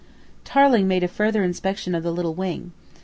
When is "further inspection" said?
1.07-1.93